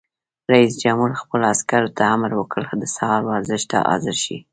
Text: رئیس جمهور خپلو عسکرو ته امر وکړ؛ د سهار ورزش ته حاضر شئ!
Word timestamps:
رئیس 0.51 0.73
جمهور 0.83 1.11
خپلو 1.21 1.43
عسکرو 1.53 1.93
ته 1.97 2.03
امر 2.15 2.31
وکړ؛ 2.35 2.63
د 2.81 2.83
سهار 2.95 3.21
ورزش 3.25 3.61
ته 3.71 3.77
حاضر 3.89 4.15
شئ! 4.23 4.37